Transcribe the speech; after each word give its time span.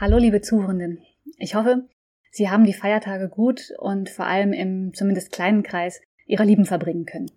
Hallo, 0.00 0.16
liebe 0.16 0.40
Zuhörenden. 0.40 1.00
Ich 1.38 1.56
hoffe, 1.56 1.88
Sie 2.30 2.48
haben 2.48 2.62
die 2.62 2.72
Feiertage 2.72 3.28
gut 3.28 3.72
und 3.78 4.08
vor 4.08 4.26
allem 4.26 4.52
im 4.52 4.94
zumindest 4.94 5.32
kleinen 5.32 5.64
Kreis 5.64 6.00
Ihrer 6.24 6.44
Lieben 6.44 6.66
verbringen 6.66 7.04
können. 7.04 7.32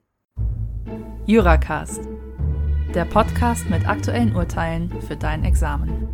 Juracast, 1.25 2.07
der 2.93 3.05
Podcast 3.05 3.67
mit 3.71 3.89
aktuellen 3.89 4.35
Urteilen 4.35 4.91
für 5.01 5.15
dein 5.15 5.43
Examen. 5.43 6.07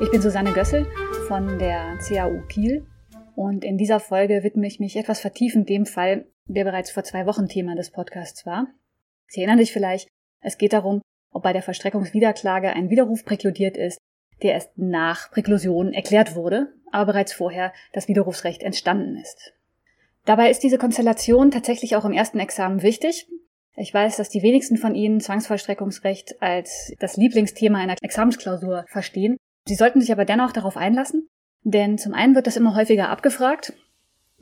Ich 0.00 0.10
bin 0.12 0.22
Susanne 0.22 0.52
Gössel 0.52 0.86
von 1.26 1.58
der 1.58 1.98
CAU 2.06 2.40
Kiel 2.46 2.86
und 3.34 3.64
in 3.64 3.78
dieser 3.78 3.98
Folge 3.98 4.44
widme 4.44 4.68
ich 4.68 4.78
mich 4.78 4.94
etwas 4.94 5.18
vertiefend 5.18 5.68
dem 5.68 5.86
Fall, 5.86 6.26
der 6.46 6.64
bereits 6.64 6.90
vor 6.90 7.04
zwei 7.04 7.26
Wochen 7.26 7.48
Thema 7.48 7.74
des 7.74 7.90
Podcasts 7.90 8.46
war. 8.46 8.68
Sie 9.28 9.40
erinnern 9.40 9.58
sich 9.58 9.72
vielleicht, 9.72 10.08
es 10.40 10.58
geht 10.58 10.72
darum, 10.72 11.02
ob 11.32 11.42
bei 11.42 11.52
der 11.52 11.62
Verstreckungswiederklage 11.62 12.70
ein 12.70 12.90
Widerruf 12.90 13.24
präkludiert 13.24 13.76
ist, 13.76 13.98
der 14.42 14.54
erst 14.54 14.76
nach 14.76 15.30
Präklusion 15.30 15.92
erklärt 15.92 16.34
wurde, 16.34 16.72
aber 16.92 17.12
bereits 17.12 17.32
vorher 17.32 17.72
das 17.92 18.08
Widerrufsrecht 18.08 18.62
entstanden 18.62 19.16
ist. 19.16 19.52
Dabei 20.24 20.50
ist 20.50 20.62
diese 20.62 20.78
Konstellation 20.78 21.50
tatsächlich 21.50 21.96
auch 21.96 22.04
im 22.04 22.12
ersten 22.12 22.38
Examen 22.38 22.82
wichtig. 22.82 23.28
Ich 23.76 23.92
weiß, 23.92 24.16
dass 24.16 24.30
die 24.30 24.42
wenigsten 24.42 24.76
von 24.76 24.94
Ihnen 24.94 25.20
Zwangsvollstreckungsrecht 25.20 26.40
als 26.40 26.92
das 26.98 27.16
Lieblingsthema 27.16 27.78
einer 27.78 27.96
Examensklausur 28.00 28.84
verstehen. 28.88 29.36
Sie 29.66 29.74
sollten 29.74 30.00
sich 30.00 30.12
aber 30.12 30.24
dennoch 30.24 30.52
darauf 30.52 30.76
einlassen, 30.76 31.28
denn 31.62 31.98
zum 31.98 32.14
einen 32.14 32.34
wird 32.34 32.46
das 32.46 32.56
immer 32.56 32.74
häufiger 32.74 33.08
abgefragt 33.08 33.74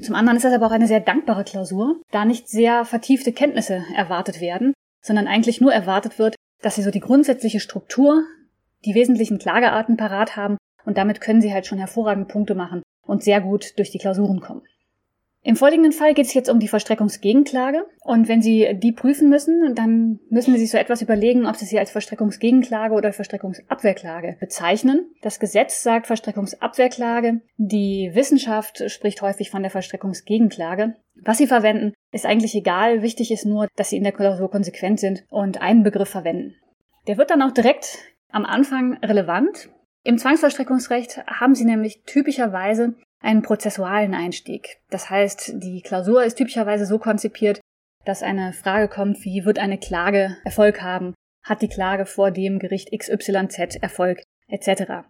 zum 0.00 0.14
anderen 0.14 0.36
ist 0.36 0.44
das 0.44 0.52
aber 0.52 0.66
auch 0.66 0.72
eine 0.72 0.88
sehr 0.88 1.00
dankbare 1.00 1.44
Klausur, 1.44 2.00
da 2.10 2.24
nicht 2.24 2.48
sehr 2.48 2.84
vertiefte 2.84 3.32
Kenntnisse 3.32 3.84
erwartet 3.94 4.40
werden, 4.40 4.74
sondern 5.00 5.28
eigentlich 5.28 5.60
nur 5.60 5.72
erwartet 5.72 6.18
wird, 6.18 6.34
dass 6.62 6.74
Sie 6.76 6.82
so 6.82 6.90
die 6.90 7.00
grundsätzliche 7.00 7.60
Struktur, 7.60 8.24
die 8.84 8.94
wesentlichen 8.94 9.38
Klagearten 9.38 9.96
parat 9.96 10.36
haben 10.36 10.56
und 10.84 10.98
damit 10.98 11.20
können 11.20 11.40
Sie 11.40 11.52
halt 11.52 11.66
schon 11.66 11.78
hervorragende 11.78 12.28
Punkte 12.28 12.54
machen 12.54 12.82
und 13.06 13.22
sehr 13.22 13.40
gut 13.40 13.78
durch 13.78 13.90
die 13.90 13.98
Klausuren 13.98 14.40
kommen. 14.40 14.62
Im 15.46 15.56
folgenden 15.56 15.92
Fall 15.92 16.14
geht 16.14 16.24
es 16.24 16.32
jetzt 16.32 16.48
um 16.48 16.58
die 16.58 16.68
Verstreckungsgegenklage. 16.68 17.84
Und 18.02 18.28
wenn 18.28 18.40
Sie 18.40 18.78
die 18.78 18.92
prüfen 18.92 19.28
müssen, 19.28 19.74
dann 19.74 20.18
müssen 20.30 20.54
Sie 20.54 20.60
sich 20.60 20.70
so 20.70 20.78
etwas 20.78 21.02
überlegen, 21.02 21.44
ob 21.44 21.56
Sie 21.56 21.66
sie 21.66 21.78
als 21.78 21.90
Verstreckungsgegenklage 21.90 22.94
oder 22.94 23.12
Verstreckungsabwehrklage 23.12 24.38
bezeichnen. 24.40 25.10
Das 25.20 25.38
Gesetz 25.40 25.82
sagt 25.82 26.06
Verstreckungsabwehrklage. 26.06 27.42
Die 27.58 28.10
Wissenschaft 28.14 28.90
spricht 28.90 29.20
häufig 29.20 29.50
von 29.50 29.60
der 29.60 29.70
Verstreckungsgegenklage. 29.70 30.96
Was 31.22 31.36
Sie 31.36 31.46
verwenden, 31.46 31.92
ist 32.10 32.24
eigentlich 32.24 32.54
egal. 32.54 33.02
Wichtig 33.02 33.30
ist 33.30 33.44
nur, 33.44 33.68
dass 33.76 33.90
Sie 33.90 33.98
in 33.98 34.04
der 34.04 34.12
Klausur 34.12 34.50
konsequent 34.50 34.98
sind 34.98 35.24
und 35.28 35.60
einen 35.60 35.82
Begriff 35.82 36.08
verwenden. 36.08 36.54
Der 37.06 37.18
wird 37.18 37.30
dann 37.30 37.42
auch 37.42 37.52
direkt 37.52 37.98
am 38.30 38.46
Anfang 38.46 38.96
relevant. 39.04 39.68
Im 40.04 40.16
Zwangsvollstreckungsrecht 40.16 41.26
haben 41.26 41.54
Sie 41.54 41.66
nämlich 41.66 42.02
typischerweise 42.06 42.94
einen 43.24 43.42
prozessualen 43.42 44.14
Einstieg. 44.14 44.78
Das 44.90 45.10
heißt, 45.10 45.54
die 45.56 45.82
Klausur 45.82 46.24
ist 46.24 46.36
typischerweise 46.36 46.86
so 46.86 46.98
konzipiert, 46.98 47.60
dass 48.04 48.22
eine 48.22 48.52
Frage 48.52 48.88
kommt, 48.88 49.24
wie 49.24 49.44
wird 49.44 49.58
eine 49.58 49.78
Klage 49.78 50.36
Erfolg 50.44 50.82
haben? 50.82 51.14
Hat 51.42 51.62
die 51.62 51.68
Klage 51.68 52.06
vor 52.06 52.30
dem 52.30 52.58
Gericht 52.58 52.90
XYZ 52.96 53.76
Erfolg 53.80 54.22
etc. 54.48 55.04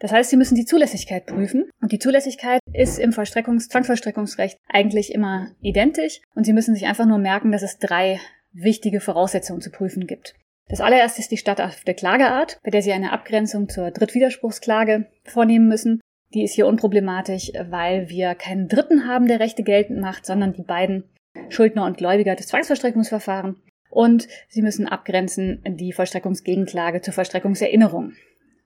Das 0.00 0.12
heißt, 0.12 0.30
Sie 0.30 0.36
müssen 0.36 0.54
die 0.54 0.64
Zulässigkeit 0.64 1.26
prüfen 1.26 1.70
und 1.80 1.92
die 1.92 1.98
Zulässigkeit 1.98 2.60
ist 2.72 2.98
im 2.98 3.12
Vollstreckungs 3.12 3.68
Zwangsvollstreckungsrecht 3.68 4.58
eigentlich 4.68 5.14
immer 5.14 5.48
identisch 5.60 6.20
und 6.34 6.44
Sie 6.44 6.52
müssen 6.52 6.74
sich 6.74 6.86
einfach 6.86 7.06
nur 7.06 7.18
merken, 7.18 7.52
dass 7.52 7.62
es 7.62 7.78
drei 7.78 8.18
wichtige 8.52 9.00
Voraussetzungen 9.00 9.60
zu 9.60 9.70
prüfen 9.70 10.06
gibt. 10.06 10.34
Das 10.68 10.80
allererste 10.80 11.20
ist 11.20 11.30
die 11.30 11.36
statthafte 11.36 11.94
Klageart, 11.94 12.58
bei 12.62 12.70
der 12.70 12.82
Sie 12.82 12.92
eine 12.92 13.12
Abgrenzung 13.12 13.68
zur 13.68 13.90
Drittwiderspruchsklage 13.90 15.06
vornehmen 15.24 15.68
müssen. 15.68 16.00
Die 16.32 16.44
ist 16.44 16.54
hier 16.54 16.66
unproblematisch, 16.66 17.50
weil 17.70 18.08
wir 18.08 18.34
keinen 18.34 18.68
Dritten 18.68 19.06
haben, 19.08 19.26
der 19.26 19.40
Rechte 19.40 19.62
geltend 19.62 20.00
macht, 20.00 20.26
sondern 20.26 20.52
die 20.52 20.62
beiden 20.62 21.04
Schuldner 21.48 21.84
und 21.84 21.98
Gläubiger 21.98 22.36
des 22.36 22.46
Zwangsvollstreckungsverfahrens. 22.48 23.58
Und 23.90 24.28
Sie 24.48 24.62
müssen 24.62 24.86
abgrenzen 24.86 25.62
die 25.66 25.92
Vollstreckungsgegenklage 25.92 27.00
zur 27.00 27.12
Vollstreckungserinnerung. 27.12 28.12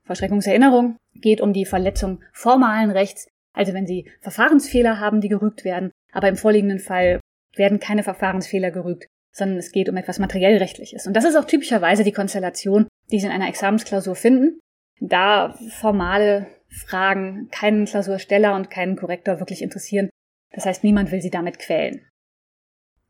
Vollstreckungserinnerung 0.05 0.97
geht 1.15 1.41
um 1.41 1.51
die 1.53 1.65
Verletzung 1.65 2.21
formalen 2.31 2.91
Rechts, 2.91 3.27
also 3.53 3.73
wenn 3.73 3.87
Sie 3.87 4.07
Verfahrensfehler 4.21 4.99
haben, 4.99 5.21
die 5.21 5.29
gerügt 5.29 5.65
werden, 5.65 5.91
aber 6.11 6.29
im 6.29 6.35
vorliegenden 6.35 6.79
Fall 6.79 7.19
werden 7.55 7.79
keine 7.79 8.03
Verfahrensfehler 8.03 8.69
gerügt, 8.69 9.07
sondern 9.31 9.57
es 9.57 9.71
geht 9.71 9.89
um 9.89 9.97
etwas 9.97 10.19
materiellrechtliches. 10.19 11.07
Und 11.07 11.15
das 11.15 11.25
ist 11.25 11.35
auch 11.35 11.45
typischerweise 11.45 12.03
die 12.03 12.11
Konstellation, 12.11 12.87
die 13.11 13.19
Sie 13.19 13.25
in 13.25 13.31
einer 13.31 13.49
Examensklausur 13.49 14.15
finden, 14.15 14.59
da 14.99 15.57
formale 15.69 16.47
Fragen 16.75 17.49
keinen 17.51 17.85
Klausursteller 17.85 18.55
und 18.55 18.69
keinen 18.69 18.95
Korrektor 18.95 19.39
wirklich 19.39 19.61
interessieren. 19.61 20.09
Das 20.51 20.65
heißt, 20.65 20.83
niemand 20.83 21.11
will 21.11 21.21
sie 21.21 21.29
damit 21.29 21.59
quälen. 21.59 22.05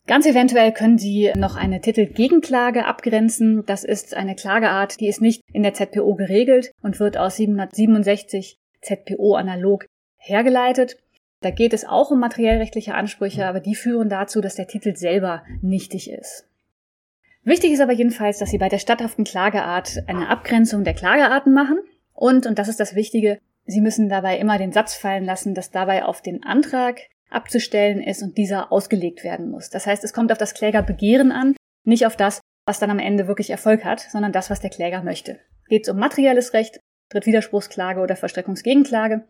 Ganz 0.07 0.27
eventuell 0.27 0.71
können 0.71 0.99
Sie 0.99 1.31
noch 1.35 1.55
eine 1.55 1.81
Titelgegenklage 1.81 2.85
abgrenzen. 2.85 3.65
Das 3.65 3.83
ist 3.83 4.13
eine 4.13 4.35
Klageart, 4.35 4.99
die 4.99 5.07
ist 5.07 5.19
nicht 5.19 5.41
in 5.51 5.63
der 5.63 5.73
ZPO 5.73 6.13
geregelt 6.13 6.71
und 6.83 6.99
wird 6.99 7.17
aus 7.17 7.37
767 7.37 8.57
ZPO 8.81 9.33
analog 9.33 9.87
hergeleitet. 10.17 10.97
Da 11.41 11.49
geht 11.49 11.73
es 11.73 11.85
auch 11.85 12.11
um 12.11 12.19
materiellrechtliche 12.19 12.93
Ansprüche, 12.93 13.47
aber 13.47 13.59
die 13.59 13.75
führen 13.75 14.09
dazu, 14.09 14.41
dass 14.41 14.55
der 14.55 14.67
Titel 14.67 14.95
selber 14.95 15.43
nichtig 15.61 16.11
ist. 16.11 16.47
Wichtig 17.43 17.71
ist 17.71 17.81
aber 17.81 17.93
jedenfalls, 17.93 18.37
dass 18.37 18.49
Sie 18.51 18.57
bei 18.57 18.69
der 18.69 18.79
statthaften 18.79 19.23
Klageart 19.23 20.03
eine 20.07 20.29
Abgrenzung 20.29 20.83
der 20.83 20.93
Klagearten 20.93 21.53
machen 21.53 21.79
und, 22.13 22.45
und 22.45 22.57
das 22.57 22.67
ist 22.67 22.79
das 22.79 22.95
Wichtige, 22.95 23.39
Sie 23.65 23.81
müssen 23.81 24.09
dabei 24.09 24.37
immer 24.37 24.57
den 24.57 24.71
Satz 24.71 24.93
fallen 24.93 25.25
lassen, 25.25 25.53
dass 25.53 25.71
dabei 25.71 26.05
auf 26.05 26.21
den 26.21 26.43
Antrag 26.43 27.01
abzustellen 27.29 28.01
ist 28.01 28.21
und 28.21 28.37
dieser 28.37 28.71
ausgelegt 28.71 29.23
werden 29.23 29.49
muss. 29.49 29.69
Das 29.69 29.87
heißt, 29.87 30.03
es 30.03 30.13
kommt 30.13 30.31
auf 30.31 30.37
das 30.37 30.53
Klägerbegehren 30.53 31.31
an, 31.31 31.55
nicht 31.83 32.05
auf 32.05 32.15
das, 32.15 32.41
was 32.65 32.79
dann 32.79 32.91
am 32.91 32.99
Ende 32.99 33.27
wirklich 33.27 33.49
Erfolg 33.49 33.83
hat, 33.83 33.99
sondern 33.99 34.31
das, 34.31 34.49
was 34.49 34.59
der 34.59 34.69
Kläger 34.69 35.03
möchte. 35.03 35.39
Geht 35.67 35.87
es 35.87 35.89
um 35.89 35.97
materielles 35.97 36.53
Recht, 36.53 36.79
Drittwiderspruchsklage 37.09 38.01
oder 38.01 38.15
Verstreckungsgegenklage? 38.15 39.27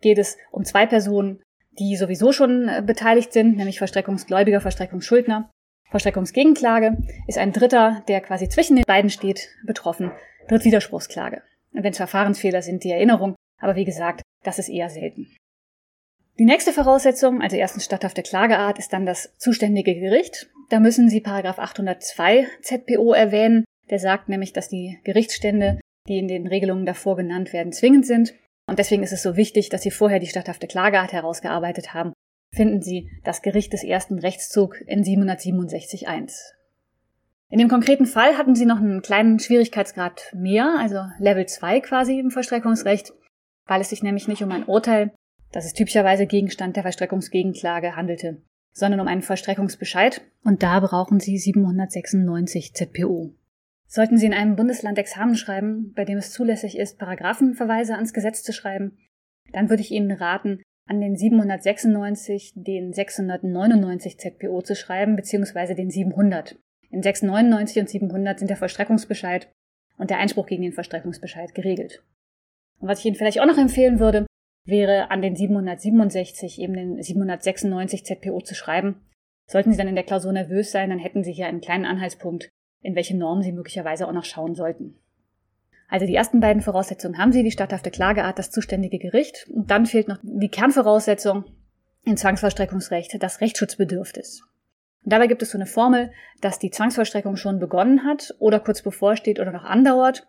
Geht 0.00 0.18
es 0.18 0.36
um 0.50 0.64
zwei 0.64 0.86
Personen, 0.86 1.42
die 1.78 1.96
sowieso 1.96 2.32
schon 2.32 2.68
äh, 2.68 2.82
beteiligt 2.84 3.32
sind, 3.32 3.56
nämlich 3.56 3.78
Verstreckungsgläubiger, 3.78 4.60
Verstreckungsschuldner? 4.60 5.50
Verstreckungsgegenklage 5.90 6.98
ist 7.26 7.38
ein 7.38 7.52
Dritter, 7.52 8.04
der 8.08 8.20
quasi 8.20 8.48
zwischen 8.48 8.76
den 8.76 8.84
beiden 8.86 9.10
steht, 9.10 9.48
betroffen. 9.66 10.12
Drittwiderspruchsklage. 10.48 11.42
Wenn 11.72 11.90
es 11.90 11.96
Verfahrensfehler 11.96 12.62
sind, 12.62 12.84
die 12.84 12.90
Erinnerung, 12.90 13.34
aber 13.60 13.76
wie 13.76 13.84
gesagt, 13.84 14.22
das 14.42 14.58
ist 14.58 14.68
eher 14.68 14.90
selten. 14.90 15.28
Die 16.38 16.46
nächste 16.46 16.72
Voraussetzung, 16.72 17.42
also 17.42 17.56
erstens 17.56 17.84
statthafte 17.84 18.22
Klageart, 18.22 18.78
ist 18.78 18.92
dann 18.92 19.04
das 19.04 19.34
zuständige 19.36 19.94
Gericht. 19.94 20.50
Da 20.70 20.80
müssen 20.80 21.10
Sie 21.10 21.20
Paragraph 21.20 21.58
802 21.58 22.46
ZPO 22.62 23.12
erwähnen. 23.12 23.64
Der 23.90 23.98
sagt 23.98 24.28
nämlich, 24.28 24.52
dass 24.52 24.68
die 24.68 24.98
Gerichtsstände, 25.04 25.80
die 26.08 26.18
in 26.18 26.28
den 26.28 26.46
Regelungen 26.46 26.86
davor 26.86 27.16
genannt 27.16 27.52
werden, 27.52 27.72
zwingend 27.72 28.06
sind. 28.06 28.34
Und 28.66 28.78
deswegen 28.78 29.02
ist 29.02 29.12
es 29.12 29.22
so 29.22 29.36
wichtig, 29.36 29.68
dass 29.68 29.82
Sie 29.82 29.90
vorher 29.90 30.18
die 30.18 30.28
statthafte 30.28 30.66
Klageart 30.66 31.12
herausgearbeitet 31.12 31.92
haben. 31.92 32.14
Finden 32.54 32.80
Sie 32.80 33.10
das 33.24 33.42
Gericht 33.42 33.72
des 33.72 33.84
ersten 33.84 34.18
Rechtszug 34.18 34.80
in 34.86 35.02
767.1. 35.02 36.32
In 37.50 37.58
dem 37.58 37.68
konkreten 37.68 38.06
Fall 38.06 38.38
hatten 38.38 38.54
Sie 38.54 38.64
noch 38.64 38.78
einen 38.78 39.02
kleinen 39.02 39.40
Schwierigkeitsgrad 39.40 40.34
mehr, 40.34 40.76
also 40.78 41.02
Level 41.18 41.46
2 41.46 41.80
quasi 41.80 42.18
im 42.18 42.30
Vollstreckungsrecht 42.30 43.12
weil 43.70 43.80
es 43.80 43.90
sich 43.90 44.02
nämlich 44.02 44.26
nicht 44.26 44.42
um 44.42 44.50
ein 44.50 44.64
Urteil, 44.64 45.12
das 45.52 45.64
es 45.64 45.74
typischerweise 45.74 46.26
Gegenstand 46.26 46.74
der 46.74 46.82
Verstreckungsgegenklage 46.82 47.94
handelte, 47.94 48.42
sondern 48.72 48.98
um 48.98 49.06
einen 49.06 49.22
Vollstreckungsbescheid 49.22 50.22
und 50.42 50.64
da 50.64 50.80
brauchen 50.80 51.20
Sie 51.20 51.38
796 51.38 52.74
ZPO. 52.74 53.32
Sollten 53.86 54.18
Sie 54.18 54.26
in 54.26 54.34
einem 54.34 54.56
Bundesland 54.56 54.98
Examen 54.98 55.36
schreiben, 55.36 55.92
bei 55.94 56.04
dem 56.04 56.18
es 56.18 56.32
zulässig 56.32 56.76
ist, 56.76 56.98
Paragraphenverweise 56.98 57.94
ans 57.94 58.12
Gesetz 58.12 58.42
zu 58.42 58.52
schreiben, 58.52 58.98
dann 59.52 59.70
würde 59.70 59.82
ich 59.82 59.92
Ihnen 59.92 60.10
raten, 60.10 60.60
an 60.86 61.00
den 61.00 61.14
796 61.14 62.54
den 62.56 62.92
699 62.92 64.18
ZPO 64.18 64.62
zu 64.62 64.74
schreiben, 64.74 65.14
beziehungsweise 65.14 65.76
den 65.76 65.90
700. 65.90 66.58
In 66.90 67.04
699 67.04 67.82
und 67.82 67.88
700 67.88 68.40
sind 68.40 68.48
der 68.48 68.56
Vollstreckungsbescheid 68.56 69.48
und 69.96 70.10
der 70.10 70.18
Einspruch 70.18 70.46
gegen 70.46 70.62
den 70.62 70.72
Vollstreckungsbescheid 70.72 71.54
geregelt. 71.54 72.02
Und 72.80 72.88
was 72.88 73.00
ich 73.00 73.06
Ihnen 73.06 73.16
vielleicht 73.16 73.40
auch 73.40 73.46
noch 73.46 73.58
empfehlen 73.58 74.00
würde, 74.00 74.26
wäre 74.64 75.10
an 75.10 75.22
den 75.22 75.36
767 75.36 76.60
eben 76.60 76.74
den 76.74 77.02
796 77.02 78.04
ZPO 78.04 78.40
zu 78.40 78.54
schreiben. 78.54 79.06
Sollten 79.46 79.72
Sie 79.72 79.78
dann 79.78 79.88
in 79.88 79.94
der 79.94 80.04
Klausur 80.04 80.32
nervös 80.32 80.70
sein, 80.70 80.90
dann 80.90 80.98
hätten 80.98 81.24
Sie 81.24 81.32
hier 81.32 81.46
einen 81.46 81.60
kleinen 81.60 81.84
Anhaltspunkt, 81.84 82.48
in 82.82 82.94
welche 82.94 83.16
Normen 83.16 83.42
Sie 83.42 83.52
möglicherweise 83.52 84.06
auch 84.06 84.12
noch 84.12 84.24
schauen 84.24 84.54
sollten. 84.54 84.96
Also 85.88 86.06
die 86.06 86.14
ersten 86.14 86.40
beiden 86.40 86.62
Voraussetzungen 86.62 87.18
haben 87.18 87.32
Sie, 87.32 87.42
die 87.42 87.50
statthafte 87.50 87.90
Klageart, 87.90 88.38
das 88.38 88.50
zuständige 88.50 88.98
Gericht. 88.98 89.48
Und 89.52 89.70
dann 89.70 89.86
fehlt 89.86 90.06
noch 90.06 90.18
die 90.22 90.48
Kernvoraussetzung 90.48 91.44
im 92.04 92.16
Zwangsvollstreckungsrecht, 92.16 93.20
das 93.20 93.40
Rechtsschutzbedürfnis. 93.40 94.42
Und 95.04 95.12
dabei 95.12 95.26
gibt 95.26 95.42
es 95.42 95.50
so 95.50 95.58
eine 95.58 95.66
Formel, 95.66 96.12
dass 96.40 96.60
die 96.60 96.70
Zwangsvollstreckung 96.70 97.36
schon 97.36 97.58
begonnen 97.58 98.04
hat 98.04 98.34
oder 98.38 98.60
kurz 98.60 98.82
bevorsteht 98.82 99.40
oder 99.40 99.50
noch 99.50 99.64
andauert. 99.64 100.28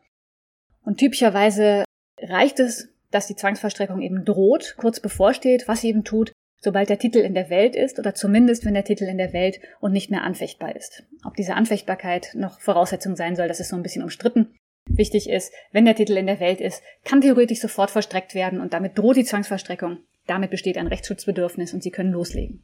Und 0.84 0.98
typischerweise 0.98 1.84
reicht 2.22 2.60
es, 2.60 2.90
dass 3.12 3.28
die 3.28 3.36
Zwangsvollstreckung 3.36 4.02
eben 4.02 4.26
droht, 4.26 4.76
kurz 4.78 5.00
bevorsteht, 5.00 5.68
was 5.68 5.82
sie 5.82 5.90
eben 5.90 6.04
tut, 6.04 6.32
sobald 6.62 6.90
der 6.90 7.00
Titel 7.00 7.20
in 7.20 7.34
der 7.34 7.50
Welt 7.50 7.76
ist 7.76 8.00
oder 8.00 8.14
zumindest 8.14 8.66
wenn 8.66 8.74
der 8.74 8.86
Titel 8.86 9.06
in 9.06 9.18
der 9.18 9.34
Welt 9.34 9.60
und 9.80 9.92
nicht 9.92 10.12
mehr 10.12 10.24
anfechtbar 10.24 10.76
ist. 10.76 11.04
Ob 11.26 11.36
diese 11.36 11.56
Anfechtbarkeit 11.56 12.32
noch 12.36 12.62
Voraussetzung 12.62 13.16
sein 13.16 13.36
soll, 13.36 13.48
das 13.48 13.60
ist 13.60 13.70
so 13.70 13.76
ein 13.76 13.84
bisschen 13.84 14.04
umstritten. 14.04 14.56
Wichtig 14.88 15.30
ist, 15.30 15.54
wenn 15.72 15.86
der 15.86 15.96
Titel 15.96 16.18
in 16.18 16.28
der 16.28 16.40
Welt 16.40 16.62
ist, 16.62 16.82
kann 17.04 17.22
theoretisch 17.22 17.60
sofort 17.60 17.92
vollstreckt 17.92 18.34
werden 18.34 18.62
und 18.62 18.74
damit 18.74 18.98
droht 18.98 19.18
die 19.18 19.24
Zwangsvollstreckung. 19.24 20.00
Damit 20.28 20.52
besteht 20.52 20.78
ein 20.78 20.88
Rechtsschutzbedürfnis 20.88 21.74
und 21.74 21.84
Sie 21.84 21.92
können 21.92 22.12
loslegen. 22.12 22.64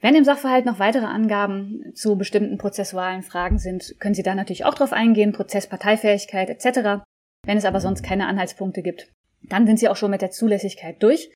Wenn 0.00 0.14
im 0.14 0.24
Sachverhalt 0.24 0.64
noch 0.64 0.78
weitere 0.78 1.04
Angaben 1.04 1.92
zu 1.94 2.16
bestimmten 2.16 2.58
prozessualen 2.58 3.22
Fragen 3.22 3.58
sind, 3.58 3.96
können 3.98 4.14
Sie 4.14 4.22
da 4.22 4.34
natürlich 4.34 4.64
auch 4.64 4.74
drauf 4.74 4.92
eingehen, 4.92 5.32
Prozessparteifähigkeit 5.32 6.48
etc. 6.48 7.02
Wenn 7.44 7.56
es 7.56 7.64
aber 7.64 7.80
sonst 7.80 8.02
keine 8.02 8.26
Anhaltspunkte 8.26 8.82
gibt, 8.82 9.12
dann 9.42 9.66
sind 9.66 9.78
Sie 9.78 9.88
auch 9.88 9.96
schon 9.96 10.10
mit 10.10 10.22
der 10.22 10.30
Zulässigkeit 10.30 11.02
durch. 11.02 11.32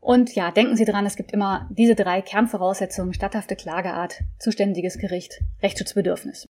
Und 0.00 0.34
ja, 0.34 0.50
denken 0.50 0.76
Sie 0.76 0.84
dran, 0.84 1.06
es 1.06 1.16
gibt 1.16 1.32
immer 1.32 1.68
diese 1.72 1.94
drei 1.94 2.22
Kernvoraussetzungen, 2.22 3.14
statthafte 3.14 3.56
Klageart, 3.56 4.22
zuständiges 4.38 4.98
Gericht, 4.98 5.40
Rechtsschutzbedürfnis. 5.62 6.46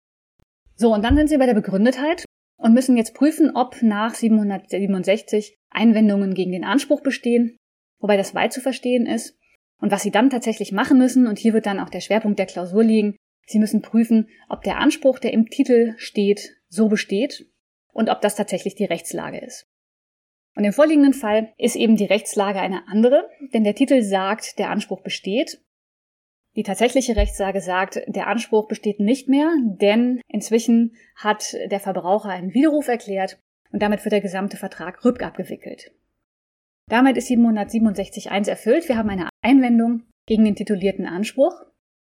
So, 0.76 0.94
und 0.94 1.04
dann 1.04 1.16
sind 1.16 1.30
Sie 1.30 1.38
bei 1.38 1.46
der 1.46 1.54
Begründetheit 1.54 2.26
und 2.58 2.74
müssen 2.74 2.98
jetzt 2.98 3.14
prüfen, 3.14 3.56
ob 3.56 3.82
nach 3.82 4.16
767 4.16 5.56
Einwendungen 5.70 6.34
gegen 6.34 6.52
den 6.52 6.66
Anspruch 6.66 7.02
bestehen, 7.02 7.56
wobei 8.00 8.18
das 8.18 8.36
weit 8.36 8.52
zu 8.52 8.60
verstehen 8.60 9.06
ist. 9.06 9.38
Und 9.80 9.92
was 9.92 10.04
Sie 10.04 10.12
dann 10.12 10.30
tatsächlich 10.30 10.72
machen 10.72 10.98
müssen, 10.98 11.28
und 11.28 11.38
hier 11.38 11.54
wird 11.54 11.66
dann 11.66 11.80
auch 11.80 11.90
der 11.90 12.02
Schwerpunkt 12.02 12.40
der 12.40 12.46
Klausur 12.46 12.84
liegen, 12.84 13.16
Sie 13.48 13.60
müssen 13.60 13.82
prüfen, 13.82 14.28
ob 14.50 14.64
der 14.64 14.80
Anspruch, 14.80 15.20
der 15.20 15.32
im 15.32 15.50
Titel 15.50 15.94
steht, 15.98 16.58
so 16.68 16.90
besteht 16.90 17.46
und 17.96 18.10
ob 18.10 18.22
das 18.22 18.36
tatsächlich 18.36 18.76
die 18.76 18.86
Rechtslage 18.86 19.40
ist. 19.40 19.68
Und 20.56 20.66
im 20.66 20.74
vorliegenden 20.74 21.14
Fall 21.14 21.54
ist 21.58 21.76
eben 21.76 21.96
die 21.96 22.06
Rechtslage 22.06 22.60
eine 22.60 22.88
andere, 22.88 23.30
denn 23.54 23.64
der 23.64 23.76
Titel 23.76 24.02
sagt, 24.04 24.60
der 24.60 24.70
Anspruch 24.70 25.02
besteht. 25.02 25.62
Die 26.56 26.64
tatsächliche 26.64 27.16
Rechtslage 27.16 27.62
sagt, 27.62 28.02
der 28.08 28.28
Anspruch 28.28 28.68
besteht 28.68 29.00
nicht 29.00 29.28
mehr, 29.28 29.52
denn 29.64 30.22
inzwischen 30.28 30.96
hat 31.16 31.54
der 31.70 31.80
Verbraucher 31.80 32.30
einen 32.30 32.54
Widerruf 32.54 32.88
erklärt 32.88 33.40
und 33.72 33.82
damit 33.82 34.04
wird 34.06 34.14
der 34.14 34.22
gesamte 34.22 34.56
Vertrag 34.58 35.04
rückabgewickelt. 35.04 35.92
Damit 36.88 37.18
ist 37.18 37.30
767.1 37.30 38.50
erfüllt. 38.50 38.88
Wir 38.88 38.98
haben 38.98 39.10
eine 39.10 39.30
Einwendung 39.42 40.04
gegen 40.28 40.46
den 40.46 40.56
titulierten 40.56 41.06
Anspruch. 41.06 41.54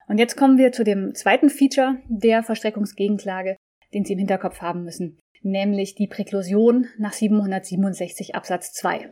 Und 0.06 0.18
jetzt 0.18 0.36
kommen 0.36 0.58
wir 0.58 0.72
zu 0.72 0.84
dem 0.84 1.14
zweiten 1.14 1.50
Feature 1.50 2.00
der 2.08 2.42
Verstreckungsgegenklage, 2.42 3.56
den 3.94 4.04
Sie 4.04 4.12
im 4.12 4.18
Hinterkopf 4.18 4.60
haben 4.60 4.84
müssen, 4.84 5.18
nämlich 5.42 5.94
die 5.94 6.06
Präklusion 6.06 6.86
nach 6.98 7.12
767 7.12 8.34
Absatz 8.34 8.72
2. 8.72 9.10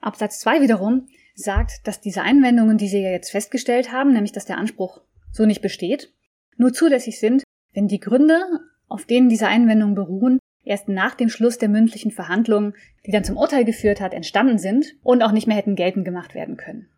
Absatz 0.00 0.40
2 0.40 0.60
wiederum 0.60 1.08
sagt, 1.34 1.86
dass 1.86 2.00
diese 2.00 2.22
Einwendungen, 2.22 2.78
die 2.78 2.88
Sie 2.88 3.00
ja 3.00 3.10
jetzt 3.10 3.30
festgestellt 3.30 3.92
haben, 3.92 4.12
nämlich 4.12 4.32
dass 4.32 4.44
der 4.44 4.58
Anspruch 4.58 5.00
so 5.32 5.46
nicht 5.46 5.62
besteht, 5.62 6.12
nur 6.56 6.72
zulässig 6.72 7.18
sind, 7.18 7.42
wenn 7.72 7.88
die 7.88 8.00
Gründe, 8.00 8.40
auf 8.88 9.04
denen 9.04 9.28
diese 9.28 9.48
Einwendungen 9.48 9.94
beruhen, 9.94 10.38
erst 10.62 10.88
nach 10.88 11.14
dem 11.14 11.28
Schluss 11.28 11.58
der 11.58 11.68
mündlichen 11.68 12.10
Verhandlungen, 12.10 12.74
die 13.06 13.10
dann 13.10 13.24
zum 13.24 13.36
Urteil 13.36 13.64
geführt 13.64 14.00
hat, 14.00 14.14
entstanden 14.14 14.58
sind 14.58 14.94
und 15.02 15.22
auch 15.22 15.32
nicht 15.32 15.46
mehr 15.46 15.56
hätten 15.56 15.74
geltend 15.74 16.04
gemacht 16.04 16.34
werden 16.34 16.56
können. 16.56 16.88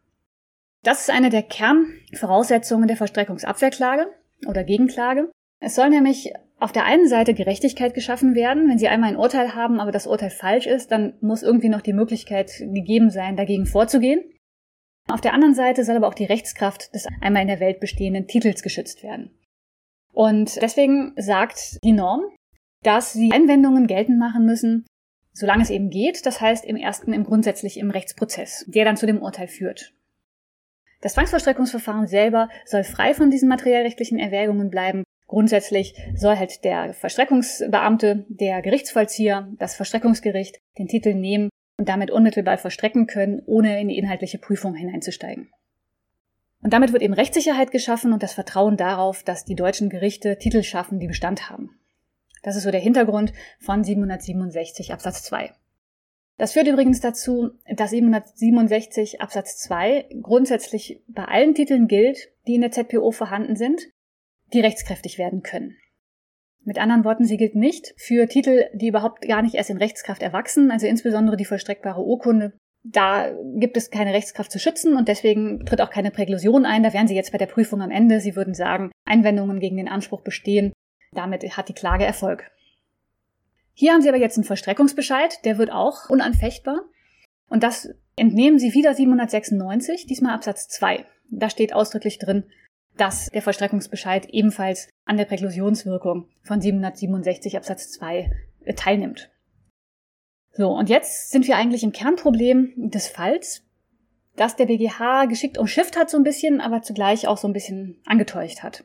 Das 0.82 1.00
ist 1.00 1.10
eine 1.10 1.30
der 1.30 1.42
Kernvoraussetzungen 1.42 2.86
der 2.86 2.96
Verstreckungsabwehrklage 2.96 4.06
oder 4.46 4.62
Gegenklage. 4.62 5.30
Es 5.58 5.74
soll 5.74 5.90
nämlich 5.90 6.32
auf 6.58 6.72
der 6.72 6.84
einen 6.84 7.08
Seite 7.08 7.34
Gerechtigkeit 7.34 7.94
geschaffen 7.94 8.34
werden. 8.34 8.68
Wenn 8.68 8.78
Sie 8.78 8.88
einmal 8.88 9.10
ein 9.10 9.16
Urteil 9.16 9.54
haben, 9.54 9.78
aber 9.78 9.92
das 9.92 10.06
Urteil 10.06 10.30
falsch 10.30 10.66
ist, 10.66 10.90
dann 10.90 11.14
muss 11.20 11.42
irgendwie 11.42 11.68
noch 11.68 11.82
die 11.82 11.92
Möglichkeit 11.92 12.50
gegeben 12.58 13.10
sein, 13.10 13.36
dagegen 13.36 13.66
vorzugehen. 13.66 14.22
Auf 15.08 15.20
der 15.20 15.34
anderen 15.34 15.54
Seite 15.54 15.84
soll 15.84 15.96
aber 15.96 16.08
auch 16.08 16.14
die 16.14 16.24
Rechtskraft 16.24 16.94
des 16.94 17.06
einmal 17.20 17.42
in 17.42 17.48
der 17.48 17.60
Welt 17.60 17.80
bestehenden 17.80 18.26
Titels 18.26 18.62
geschützt 18.62 19.02
werden. 19.02 19.30
Und 20.12 20.60
deswegen 20.62 21.12
sagt 21.16 21.78
die 21.84 21.92
Norm, 21.92 22.22
dass 22.82 23.12
Sie 23.12 23.32
Einwendungen 23.32 23.86
geltend 23.86 24.18
machen 24.18 24.46
müssen, 24.46 24.86
solange 25.32 25.62
es 25.62 25.70
eben 25.70 25.90
geht, 25.90 26.24
das 26.24 26.40
heißt 26.40 26.64
im 26.64 26.76
ersten, 26.76 27.12
im 27.12 27.24
grundsätzlich 27.24 27.78
im 27.78 27.90
Rechtsprozess, 27.90 28.64
der 28.66 28.86
dann 28.86 28.96
zu 28.96 29.06
dem 29.06 29.20
Urteil 29.20 29.48
führt. 29.48 29.92
Das 31.02 31.12
Zwangsvollstreckungsverfahren 31.12 32.06
selber 32.06 32.48
soll 32.64 32.82
frei 32.82 33.12
von 33.12 33.30
diesen 33.30 33.48
materiellrechtlichen 33.50 34.18
Erwägungen 34.18 34.70
bleiben 34.70 35.04
Grundsätzlich 35.26 35.94
soll 36.14 36.36
halt 36.36 36.64
der 36.64 36.94
Verstreckungsbeamte, 36.94 38.26
der 38.28 38.62
Gerichtsvollzieher, 38.62 39.48
das 39.58 39.74
Verstreckungsgericht 39.74 40.60
den 40.78 40.86
Titel 40.86 41.14
nehmen 41.14 41.50
und 41.78 41.88
damit 41.88 42.10
unmittelbar 42.10 42.58
verstrecken 42.58 43.06
können, 43.06 43.42
ohne 43.44 43.80
in 43.80 43.88
die 43.88 43.98
inhaltliche 43.98 44.38
Prüfung 44.38 44.74
hineinzusteigen. 44.74 45.50
Und 46.62 46.72
damit 46.72 46.92
wird 46.92 47.02
eben 47.02 47.14
Rechtssicherheit 47.14 47.70
geschaffen 47.70 48.12
und 48.12 48.22
das 48.22 48.32
Vertrauen 48.32 48.76
darauf, 48.76 49.22
dass 49.22 49.44
die 49.44 49.56
deutschen 49.56 49.90
Gerichte 49.90 50.38
Titel 50.38 50.62
schaffen, 50.62 51.00
die 51.00 51.06
Bestand 51.06 51.50
haben. 51.50 51.78
Das 52.42 52.56
ist 52.56 52.62
so 52.62 52.70
der 52.70 52.80
Hintergrund 52.80 53.32
von 53.58 53.82
767 53.82 54.92
Absatz 54.92 55.22
2. 55.24 55.52
Das 56.38 56.52
führt 56.52 56.68
übrigens 56.68 57.00
dazu, 57.00 57.50
dass 57.74 57.90
767 57.90 59.20
Absatz 59.20 59.58
2 59.58 60.06
grundsätzlich 60.22 61.02
bei 61.08 61.24
allen 61.24 61.54
Titeln 61.54 61.88
gilt, 61.88 62.28
die 62.46 62.54
in 62.54 62.60
der 62.60 62.70
ZPO 62.70 63.10
vorhanden 63.10 63.56
sind, 63.56 63.82
die 64.52 64.60
rechtskräftig 64.60 65.18
werden 65.18 65.42
können. 65.42 65.76
Mit 66.64 66.78
anderen 66.78 67.04
Worten, 67.04 67.24
sie 67.24 67.36
gilt 67.36 67.54
nicht 67.54 67.94
für 67.96 68.26
Titel, 68.26 68.64
die 68.74 68.88
überhaupt 68.88 69.22
gar 69.22 69.40
nicht 69.42 69.54
erst 69.54 69.70
in 69.70 69.76
Rechtskraft 69.76 70.20
erwachsen, 70.22 70.70
also 70.70 70.86
insbesondere 70.86 71.36
die 71.36 71.44
vollstreckbare 71.44 72.02
Urkunde. 72.02 72.54
Da 72.82 73.32
gibt 73.54 73.76
es 73.76 73.90
keine 73.90 74.12
Rechtskraft 74.12 74.50
zu 74.50 74.58
schützen 74.58 74.96
und 74.96 75.08
deswegen 75.08 75.64
tritt 75.64 75.80
auch 75.80 75.90
keine 75.90 76.10
Präklusion 76.10 76.66
ein. 76.66 76.82
Da 76.82 76.92
wären 76.92 77.08
Sie 77.08 77.14
jetzt 77.14 77.32
bei 77.32 77.38
der 77.38 77.46
Prüfung 77.46 77.82
am 77.82 77.90
Ende. 77.90 78.20
Sie 78.20 78.36
würden 78.36 78.54
sagen, 78.54 78.90
Einwendungen 79.04 79.60
gegen 79.60 79.76
den 79.76 79.88
Anspruch 79.88 80.22
bestehen. 80.22 80.72
Damit 81.12 81.56
hat 81.56 81.68
die 81.68 81.74
Klage 81.74 82.04
Erfolg. 82.04 82.50
Hier 83.72 83.92
haben 83.92 84.02
Sie 84.02 84.08
aber 84.08 84.18
jetzt 84.18 84.36
einen 84.36 84.44
Vollstreckungsbescheid, 84.44 85.44
der 85.44 85.58
wird 85.58 85.70
auch 85.70 86.08
unanfechtbar. 86.08 86.80
Und 87.48 87.62
das 87.62 87.90
entnehmen 88.16 88.58
Sie 88.58 88.74
wieder 88.74 88.94
796, 88.94 90.06
diesmal 90.06 90.34
Absatz 90.34 90.68
2. 90.68 91.04
Da 91.30 91.50
steht 91.50 91.74
ausdrücklich 91.74 92.18
drin, 92.18 92.44
dass 92.96 93.26
der 93.30 93.42
Vollstreckungsbescheid 93.42 94.26
ebenfalls 94.30 94.88
an 95.04 95.16
der 95.16 95.24
Präklusionswirkung 95.24 96.28
von 96.42 96.60
767 96.60 97.56
Absatz 97.56 97.90
2 97.92 98.30
äh, 98.64 98.74
teilnimmt. 98.74 99.30
So, 100.52 100.70
und 100.70 100.88
jetzt 100.88 101.30
sind 101.30 101.46
wir 101.46 101.56
eigentlich 101.56 101.82
im 101.82 101.92
Kernproblem 101.92 102.72
des 102.90 103.08
Falls, 103.08 103.62
das 104.36 104.56
der 104.56 104.66
BGH 104.66 105.26
geschickt 105.26 105.58
umschifft 105.58 105.96
hat 105.96 106.10
so 106.10 106.16
ein 106.16 106.24
bisschen, 106.24 106.60
aber 106.60 106.82
zugleich 106.82 107.28
auch 107.28 107.36
so 107.36 107.46
ein 107.48 107.52
bisschen 107.52 108.00
angetäuscht 108.06 108.62
hat. 108.62 108.84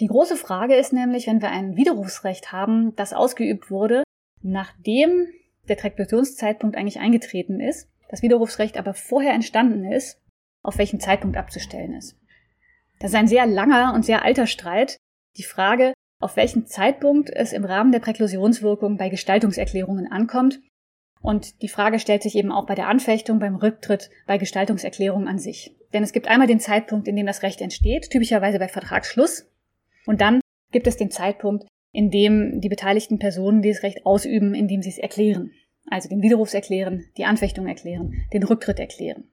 Die 0.00 0.06
große 0.06 0.36
Frage 0.36 0.76
ist 0.76 0.92
nämlich, 0.92 1.26
wenn 1.26 1.42
wir 1.42 1.50
ein 1.50 1.76
Widerrufsrecht 1.76 2.52
haben, 2.52 2.94
das 2.96 3.12
ausgeübt 3.12 3.70
wurde, 3.70 4.02
nachdem 4.42 5.28
der 5.68 5.76
Präklusionszeitpunkt 5.76 6.76
eigentlich 6.76 7.00
eingetreten 7.00 7.60
ist, 7.60 7.88
das 8.08 8.22
Widerrufsrecht 8.22 8.76
aber 8.76 8.92
vorher 8.92 9.32
entstanden 9.32 9.84
ist, 9.84 10.20
auf 10.62 10.78
welchen 10.78 11.00
Zeitpunkt 11.00 11.36
abzustellen 11.36 11.94
ist. 11.94 12.19
Das 13.00 13.12
ist 13.12 13.16
ein 13.16 13.28
sehr 13.28 13.46
langer 13.46 13.94
und 13.94 14.04
sehr 14.04 14.24
alter 14.24 14.46
Streit. 14.46 14.98
Die 15.36 15.42
Frage, 15.42 15.94
auf 16.20 16.36
welchen 16.36 16.66
Zeitpunkt 16.66 17.30
es 17.30 17.52
im 17.52 17.64
Rahmen 17.64 17.92
der 17.92 17.98
Präklusionswirkung 17.98 18.98
bei 18.98 19.08
Gestaltungserklärungen 19.08 20.12
ankommt. 20.12 20.60
Und 21.22 21.62
die 21.62 21.68
Frage 21.68 21.98
stellt 21.98 22.22
sich 22.22 22.36
eben 22.36 22.52
auch 22.52 22.66
bei 22.66 22.74
der 22.74 22.88
Anfechtung, 22.88 23.38
beim 23.38 23.56
Rücktritt, 23.56 24.10
bei 24.26 24.38
Gestaltungserklärungen 24.38 25.28
an 25.28 25.38
sich. 25.38 25.74
Denn 25.92 26.02
es 26.02 26.12
gibt 26.12 26.28
einmal 26.28 26.46
den 26.46 26.60
Zeitpunkt, 26.60 27.08
in 27.08 27.16
dem 27.16 27.26
das 27.26 27.42
Recht 27.42 27.60
entsteht, 27.60 28.10
typischerweise 28.10 28.58
bei 28.58 28.68
Vertragsschluss. 28.68 29.50
Und 30.06 30.20
dann 30.20 30.40
gibt 30.70 30.86
es 30.86 30.96
den 30.96 31.10
Zeitpunkt, 31.10 31.66
in 31.92 32.10
dem 32.10 32.60
die 32.60 32.68
beteiligten 32.68 33.18
Personen 33.18 33.62
dieses 33.62 33.82
Recht 33.82 34.06
ausüben, 34.06 34.54
indem 34.54 34.82
sie 34.82 34.90
es 34.90 34.98
erklären. 34.98 35.50
Also 35.90 36.08
den 36.08 36.22
Widerrufs 36.22 36.54
erklären, 36.54 37.06
die 37.16 37.24
Anfechtung 37.24 37.66
erklären, 37.66 38.14
den 38.32 38.42
Rücktritt 38.42 38.78
erklären. 38.78 39.24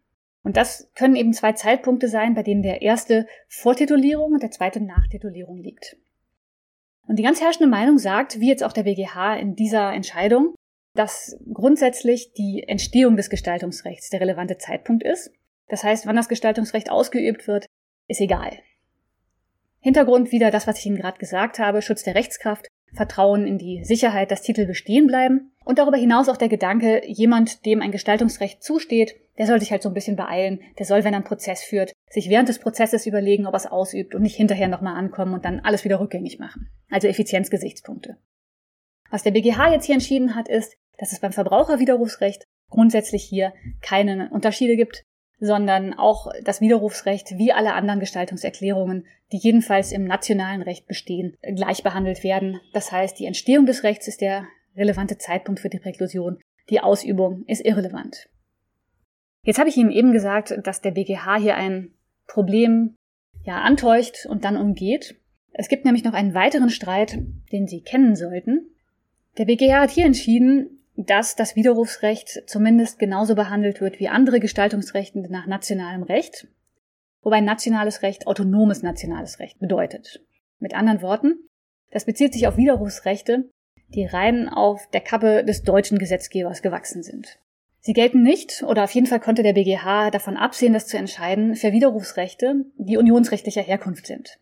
Und 0.48 0.56
das 0.56 0.90
können 0.96 1.18
eben 1.18 1.34
zwei 1.34 1.52
Zeitpunkte 1.52 2.08
sein, 2.08 2.34
bei 2.34 2.42
denen 2.42 2.64
der 2.64 2.82
erste 2.82 3.28
vor 3.50 3.76
Titulierung 3.76 4.32
und 4.32 4.42
der 4.42 4.50
zweite 4.50 4.80
nach 4.80 5.06
Titulierung 5.12 5.58
liegt. 5.58 5.98
Und 7.06 7.20
die 7.20 7.24
ganz 7.24 7.42
herrschende 7.42 7.70
Meinung 7.70 7.98
sagt, 7.98 8.40
wie 8.40 8.48
jetzt 8.48 8.64
auch 8.64 8.72
der 8.72 8.84
BGH 8.84 9.36
in 9.36 9.58
dieser 9.58 9.92
Entscheidung, 9.92 10.56
dass 10.94 11.38
grundsätzlich 11.54 12.32
die 12.32 12.64
Entstehung 12.66 13.18
des 13.18 13.30
Gestaltungsrechts 13.30 14.10
der 14.10 14.22
relevante 14.22 14.58
Zeitpunkt 14.58 15.04
ist. 15.04 15.34
Das 15.68 15.84
heißt, 15.84 16.06
wann 16.06 16.16
das 16.16 16.30
Gestaltungsrecht 16.30 16.90
ausgeübt 16.90 17.46
wird, 17.50 17.66
ist 18.08 18.22
egal. 18.22 18.58
Hintergrund 19.82 20.32
wieder 20.32 20.50
das, 20.50 20.66
was 20.66 20.80
ich 20.80 20.86
Ihnen 20.86 20.96
gerade 20.96 21.20
gesagt 21.20 21.60
habe, 21.60 21.82
Schutz 21.82 22.04
der 22.04 22.16
Rechtskraft, 22.16 22.70
Vertrauen 22.98 23.48
in 23.48 23.58
die 23.58 23.84
Sicherheit, 23.84 24.32
dass 24.32 24.42
Titel 24.42 24.66
bestehen 24.66 25.08
bleiben 25.08 25.52
und 25.64 25.80
darüber 25.80 25.98
hinaus 25.98 26.28
auch 26.28 26.38
der 26.38 26.50
Gedanke, 26.50 27.02
jemand, 27.06 27.66
dem 27.66 27.82
ein 27.82 27.92
Gestaltungsrecht 27.92 28.64
zusteht, 28.64 29.16
der 29.38 29.48
soll 29.48 29.60
sich 29.60 29.72
halt 29.72 29.84
so 29.84 29.90
ein 29.90 29.94
bisschen 29.94 30.16
beeilen. 30.16 30.60
Der 30.80 30.86
soll, 30.86 31.04
wenn 31.04 31.14
er 31.14 31.18
einen 31.18 31.26
Prozess 31.26 31.64
führt, 31.64 31.94
sich 32.10 32.30
während 32.30 32.50
des 32.50 32.60
Prozesses 32.60 33.06
überlegen, 33.06 33.46
ob 33.46 33.54
er 33.54 33.58
es 33.58 33.68
ausübt 33.68 34.16
und 34.16 34.24
nicht 34.24 34.36
hinterher 34.36 34.68
nochmal 34.68 34.96
ankommen 34.96 35.34
und 35.34 35.46
dann 35.46 35.62
alles 35.62 35.86
wieder 35.86 36.00
rückgängig 36.00 36.40
machen. 36.40 36.70
Also 36.90 37.08
Effizienzgesichtspunkte. 37.08 38.18
Was 39.10 39.24
der 39.24 39.32
BGH 39.32 39.72
jetzt 39.72 39.86
hier 39.86 39.96
entschieden 39.96 40.36
hat, 40.36 40.50
ist, 40.50 40.76
dass 40.98 41.12
es 41.12 41.20
beim 41.20 41.32
Verbraucherwiderrufsrecht 41.32 42.46
grundsätzlich 42.70 43.24
hier 43.24 43.54
keine 43.82 44.30
Unterschiede 44.32 44.76
gibt, 44.76 45.04
sondern 45.40 45.94
auch 45.94 46.32
das 46.44 46.62
Widerrufsrecht 46.62 47.38
wie 47.38 47.52
alle 47.52 47.74
anderen 47.74 48.00
Gestaltungserklärungen, 48.00 49.06
die 49.32 49.38
jedenfalls 49.38 49.92
im 49.92 50.06
nationalen 50.06 50.62
Recht 50.62 50.88
bestehen, 50.88 51.38
gleich 51.42 51.84
behandelt 51.84 52.24
werden. 52.24 52.60
Das 52.74 52.92
heißt, 52.92 53.20
die 53.20 53.26
Entstehung 53.26 53.66
des 53.66 53.84
Rechts 53.84 54.08
ist 54.08 54.22
der 54.22 54.46
relevante 54.76 55.18
Zeitpunkt 55.18 55.60
für 55.60 55.70
die 55.70 55.80
Präklusion, 55.80 56.40
die 56.70 56.82
Ausübung 56.82 57.44
ist 57.48 57.66
irrelevant. 57.66 58.30
Jetzt 59.44 59.60
habe 59.60 59.70
ich 59.70 59.78
Ihnen 59.78 59.92
eben 59.92 60.12
gesagt, 60.12 60.54
dass 60.64 60.82
der 60.82 60.92
BGH 60.92 61.38
hier 61.38 61.56
ein 61.56 61.94
Problem 62.28 62.96
ja 63.44 63.62
antäuscht 63.62 64.26
und 64.26 64.44
dann 64.44 64.58
umgeht. 64.58 65.16
Es 65.54 65.70
gibt 65.70 65.86
nämlich 65.86 66.04
noch 66.04 66.14
einen 66.14 66.34
weiteren 66.34 66.70
Streit, 66.70 67.18
den 67.52 67.68
Sie 67.68 67.82
kennen 67.82 68.16
sollten. 68.16 68.70
Der 69.38 69.46
BGH 69.46 69.82
hat 69.82 69.92
hier 69.92 70.06
entschieden, 70.06 70.77
dass 70.98 71.36
das 71.36 71.56
Widerrufsrecht 71.56 72.44
zumindest 72.48 72.98
genauso 72.98 73.36
behandelt 73.36 73.82
wird 73.82 74.00
wie 74.00 74.10
andere 74.10 74.40
Gestaltungsrechte 74.40 75.20
nach 75.32 75.46
nationalem 75.46 76.02
Recht, 76.02 76.48
wobei 77.22 77.40
nationales 77.40 78.02
Recht 78.02 78.26
autonomes 78.26 78.82
nationales 78.82 79.40
Recht 79.40 79.60
bedeutet. 79.60 80.26
Mit 80.60 80.74
anderen 80.74 81.04
Worten, 81.04 81.36
das 81.92 82.06
bezieht 82.06 82.34
sich 82.34 82.48
auf 82.48 82.58
Widerrufsrechte, 82.58 83.50
die 83.90 84.06
rein 84.06 84.50
auf 84.50 84.90
der 84.90 85.02
Kappe 85.02 85.46
des 85.46 85.62
deutschen 85.62 86.00
Gesetzgebers 86.00 86.64
gewachsen 86.64 87.04
sind. 87.04 87.40
Sie 87.80 87.94
gelten 87.94 88.24
nicht, 88.24 88.64
oder 88.64 88.84
auf 88.84 88.92
jeden 88.92 89.08
Fall 89.08 89.20
konnte 89.20 89.44
der 89.44 89.54
BGH 89.54 90.10
davon 90.10 90.36
absehen, 90.36 90.74
das 90.74 90.88
zu 90.88 90.98
entscheiden, 90.98 91.56
für 91.56 91.72
Widerrufsrechte, 91.72 92.66
die 92.78 92.98
unionsrechtlicher 92.98 93.62
Herkunft 93.62 94.08
sind. 94.08 94.40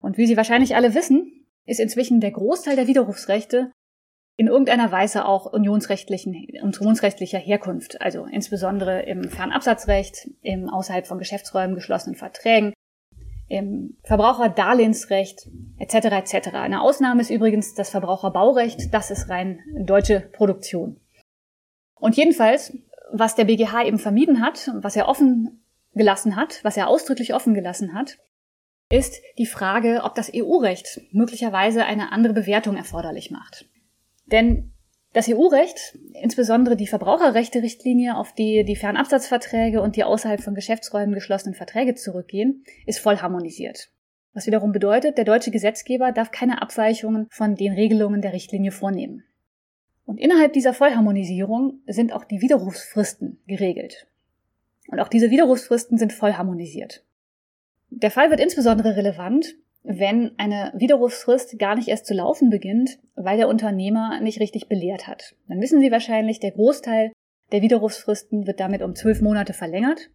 Und 0.00 0.18
wie 0.18 0.26
Sie 0.26 0.36
wahrscheinlich 0.36 0.74
alle 0.74 0.94
wissen, 0.94 1.46
ist 1.64 1.80
inzwischen 1.80 2.20
der 2.20 2.32
Großteil 2.32 2.76
der 2.76 2.88
Widerrufsrechte 2.88 3.70
in 4.36 4.48
irgendeiner 4.48 4.90
Weise 4.90 5.26
auch 5.26 5.46
unionsrechtlichen, 5.46 6.34
unionsrechtlicher 6.62 7.38
Herkunft, 7.38 8.00
also 8.00 8.26
insbesondere 8.26 9.02
im 9.02 9.30
Fernabsatzrecht, 9.30 10.28
im 10.42 10.68
außerhalb 10.68 11.06
von 11.06 11.18
Geschäftsräumen 11.18 11.76
geschlossenen 11.76 12.16
Verträgen, 12.16 12.72
im 13.48 13.96
Verbraucherdarlehensrecht 14.02 15.48
etc. 15.78 15.94
etc. 16.34 16.54
Eine 16.54 16.80
Ausnahme 16.80 17.20
ist 17.20 17.30
übrigens 17.30 17.74
das 17.74 17.90
Verbraucherbaurecht, 17.90 18.92
das 18.92 19.10
ist 19.10 19.28
rein 19.28 19.60
deutsche 19.76 20.20
Produktion. 20.20 21.00
Und 21.94 22.16
jedenfalls, 22.16 22.76
was 23.12 23.36
der 23.36 23.44
BGH 23.44 23.84
eben 23.84 23.98
vermieden 23.98 24.44
hat, 24.44 24.70
was 24.74 24.96
er 24.96 25.08
offen 25.08 25.64
gelassen 25.92 26.34
hat, 26.34 26.64
was 26.64 26.76
er 26.76 26.88
ausdrücklich 26.88 27.34
offen 27.34 27.54
gelassen 27.54 27.94
hat, 27.94 28.18
ist 28.90 29.22
die 29.38 29.46
Frage, 29.46 30.02
ob 30.02 30.14
das 30.14 30.30
EU-Recht 30.34 31.00
möglicherweise 31.12 31.84
eine 31.84 32.12
andere 32.12 32.34
Bewertung 32.34 32.76
erforderlich 32.76 33.30
macht. 33.30 33.66
Denn 34.26 34.72
das 35.12 35.28
EU-Recht, 35.28 35.96
insbesondere 36.14 36.76
die 36.76 36.88
Verbraucherrechte-Richtlinie, 36.88 38.16
auf 38.16 38.32
die 38.32 38.64
die 38.64 38.76
Fernabsatzverträge 38.76 39.80
und 39.80 39.96
die 39.96 40.04
außerhalb 40.04 40.40
von 40.40 40.54
Geschäftsräumen 40.54 41.14
geschlossenen 41.14 41.54
Verträge 41.54 41.94
zurückgehen, 41.94 42.64
ist 42.84 42.98
voll 42.98 43.18
harmonisiert. 43.18 43.90
Was 44.32 44.48
wiederum 44.48 44.72
bedeutet, 44.72 45.16
der 45.16 45.24
deutsche 45.24 45.52
Gesetzgeber 45.52 46.10
darf 46.10 46.32
keine 46.32 46.60
Abweichungen 46.60 47.28
von 47.30 47.54
den 47.54 47.72
Regelungen 47.72 48.20
der 48.20 48.32
Richtlinie 48.32 48.72
vornehmen. 48.72 49.22
Und 50.04 50.18
innerhalb 50.18 50.52
dieser 50.52 50.74
Vollharmonisierung 50.74 51.80
sind 51.86 52.12
auch 52.12 52.24
die 52.24 52.40
Widerrufsfristen 52.40 53.40
geregelt. 53.46 54.08
Und 54.88 55.00
auch 55.00 55.08
diese 55.08 55.30
Widerrufsfristen 55.30 55.96
sind 55.96 56.12
voll 56.12 56.34
harmonisiert. 56.34 57.04
Der 57.90 58.10
Fall 58.10 58.30
wird 58.30 58.40
insbesondere 58.40 58.96
relevant, 58.96 59.54
wenn 59.84 60.32
eine 60.38 60.72
Widerrufsfrist 60.74 61.58
gar 61.58 61.76
nicht 61.76 61.88
erst 61.88 62.06
zu 62.06 62.14
laufen 62.14 62.48
beginnt, 62.48 62.98
weil 63.14 63.36
der 63.36 63.48
Unternehmer 63.48 64.18
nicht 64.20 64.40
richtig 64.40 64.68
belehrt 64.68 65.06
hat. 65.06 65.36
Dann 65.46 65.60
wissen 65.60 65.80
Sie 65.80 65.92
wahrscheinlich, 65.92 66.40
der 66.40 66.52
Großteil 66.52 67.12
der 67.52 67.60
Widerrufsfristen 67.62 68.46
wird 68.46 68.60
damit 68.60 68.82
um 68.82 68.94
zwölf 68.94 69.20
Monate 69.20 69.52
verlängert 69.52 70.10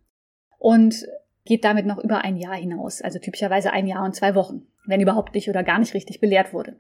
und 0.58 1.08
geht 1.46 1.64
damit 1.64 1.86
noch 1.86 2.00
über 2.00 2.24
ein 2.24 2.36
Jahr 2.36 2.56
hinaus, 2.56 3.02
also 3.02 3.20
typischerweise 3.20 3.72
ein 3.72 3.88
Jahr 3.88 4.04
und 4.04 4.16
zwei 4.16 4.34
Wochen, 4.34 4.68
wenn 4.86 5.02
überhaupt 5.02 5.36
nicht 5.36 5.50
oder 5.50 5.64
gar 5.64 5.80
nicht 5.80 5.94
richtig 5.94 6.20
belehrt 6.20 6.52
wurde. 6.52 6.80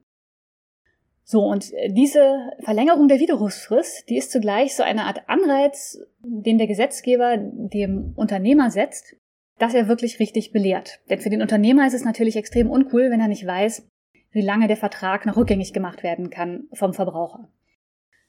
So, 1.23 1.43
und 1.43 1.71
diese 1.89 2.49
Verlängerung 2.61 3.07
der 3.07 3.19
Widerrufsfrist, 3.19 4.09
die 4.09 4.17
ist 4.17 4.31
zugleich 4.31 4.75
so 4.75 4.81
eine 4.81 5.03
Art 5.03 5.29
Anreiz, 5.29 5.99
den 6.23 6.57
der 6.57 6.65
Gesetzgeber 6.65 7.37
dem 7.37 8.13
Unternehmer 8.15 8.71
setzt, 8.71 9.15
dass 9.59 9.73
er 9.73 9.87
wirklich 9.87 10.19
richtig 10.19 10.51
belehrt. 10.51 10.99
Denn 11.09 11.19
für 11.19 11.29
den 11.29 11.41
Unternehmer 11.41 11.85
ist 11.85 11.93
es 11.93 12.05
natürlich 12.05 12.35
extrem 12.35 12.71
uncool, 12.71 13.11
wenn 13.11 13.19
er 13.19 13.27
nicht 13.27 13.45
weiß, 13.45 13.87
wie 14.31 14.41
lange 14.41 14.67
der 14.67 14.77
Vertrag 14.77 15.25
noch 15.25 15.37
rückgängig 15.37 15.73
gemacht 15.73 16.01
werden 16.01 16.29
kann 16.29 16.67
vom 16.73 16.93
Verbraucher. 16.93 17.49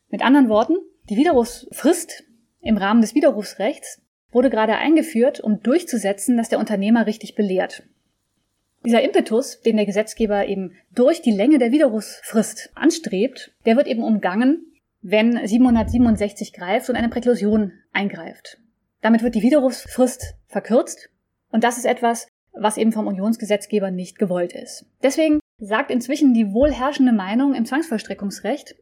Mit 0.08 0.22
anderen 0.22 0.48
Worten, 0.48 0.74
die 1.08 1.16
Widerrufsfrist 1.16 2.24
im 2.60 2.76
Rahmen 2.76 3.00
des 3.00 3.14
Widerrufsrechts 3.14 4.02
wurde 4.32 4.50
gerade 4.50 4.76
eingeführt, 4.76 5.40
um 5.40 5.62
durchzusetzen, 5.62 6.36
dass 6.36 6.48
der 6.48 6.58
Unternehmer 6.58 7.06
richtig 7.06 7.34
belehrt. 7.34 7.84
Dieser 8.84 9.02
Impetus, 9.02 9.60
den 9.60 9.76
der 9.76 9.86
Gesetzgeber 9.86 10.46
eben 10.46 10.72
durch 10.94 11.20
die 11.20 11.32
Länge 11.32 11.58
der 11.58 11.70
Widerrufsfrist 11.70 12.70
anstrebt, 12.74 13.52
der 13.66 13.76
wird 13.76 13.86
eben 13.86 14.02
umgangen, 14.02 14.66
wenn 15.02 15.46
767 15.46 16.52
greift 16.52 16.88
und 16.88 16.96
eine 16.96 17.08
Präklusion 17.08 17.72
eingreift. 17.92 18.58
Damit 19.02 19.22
wird 19.22 19.34
die 19.34 19.42
Widerrufsfrist 19.42 20.34
verkürzt 20.46 21.10
und 21.50 21.64
das 21.64 21.78
ist 21.78 21.86
etwas, 21.86 22.28
was 22.52 22.76
eben 22.76 22.92
vom 22.92 23.06
Unionsgesetzgeber 23.06 23.90
nicht 23.90 24.18
gewollt 24.18 24.52
ist. 24.52 24.86
Deswegen 25.02 25.40
sagt 25.58 25.90
inzwischen 25.90 26.34
die 26.34 26.52
wohlherrschende 26.52 27.12
Meinung 27.12 27.54
im 27.54 27.64
Zwangsvollstreckungsrecht, 27.64 28.76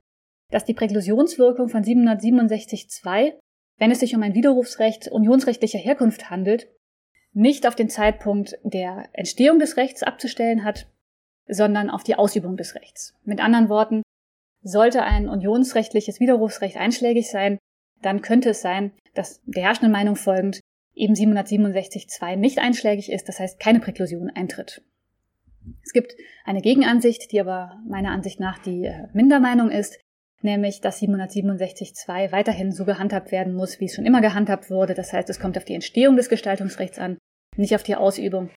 dass 0.51 0.65
die 0.65 0.75
Präklusionswirkung 0.75 1.69
von 1.69 1.83
767.2, 1.83 3.35
wenn 3.79 3.91
es 3.91 4.01
sich 4.01 4.15
um 4.15 4.23
ein 4.23 4.35
Widerrufsrecht 4.35 5.09
unionsrechtlicher 5.09 5.79
Herkunft 5.79 6.31
handelt, 6.31 6.69
nicht 7.33 7.67
auf 7.67 7.75
den 7.75 7.91
Zeitpunkt 7.91 8.59
der 8.63 9.09
Entstehung 9.13 9.59
des 9.59 9.77
Rechts 9.77 10.03
abzustellen 10.03 10.65
hat, 10.65 10.89
sondern 11.47 11.91
auf 11.91 12.03
die 12.03 12.15
Ausübung 12.15 12.57
des 12.57 12.75
Rechts. 12.75 13.15
Mit 13.25 13.41
anderen 13.41 13.69
Worten, 13.69 14.03
sollte 14.63 15.03
ein 15.03 15.29
unionsrechtliches 15.29 16.21
Widerrufsrecht 16.21 16.77
einschlägig 16.77 17.31
sein, 17.31 17.59
dann 18.03 18.23
könnte 18.23 18.51
es 18.51 18.61
sein, 18.61 18.93
dass 19.15 19.41
der 19.45 19.65
herrschenden 19.65 19.93
Meinung 19.93 20.17
folgend 20.17 20.61
eben 20.99 21.15
767.2 21.15 22.37
nicht 22.37 22.59
einschlägig 22.59 23.11
ist, 23.11 23.29
das 23.29 23.41
heißt 23.41 23.61
keine 23.61 23.81
Präklusion 23.81 24.31
eintritt. 24.31 24.83
Es 25.83 25.93
gibt 25.93 26.15
eine 26.45 26.61
Gegenansicht, 26.61 27.31
die 27.33 27.41
aber 27.41 27.79
meiner 27.87 28.11
Ansicht 28.11 28.41
nach 28.41 28.59
die 28.59 28.87
äh, 28.87 29.07
Mindermeinung 29.13 29.71
ist, 29.71 29.99
nämlich 30.43 30.81
dass 30.81 31.01
767.2 31.03 32.33
weiterhin 32.33 32.73
so 32.73 32.85
gehandhabt 32.85 33.33
werden 33.33 33.55
muss, 33.55 33.81
wie 33.81 33.87
es 33.87 33.95
schon 33.95 34.07
immer 34.07 34.21
gehandhabt 34.21 34.71
wurde. 34.71 34.95
Das 34.95 35.13
heißt, 35.13 35.29
es 35.31 35.41
kommt 35.41 35.57
auf 35.57 35.65
die 35.65 35.75
Entstehung 35.75 36.17
des 36.17 36.29
Gestaltungsrechts 36.29 36.99
an, 36.99 37.19
nicht 37.57 37.75
auf 37.75 37.83
die 37.83 37.97
Ausübung. 37.97 38.51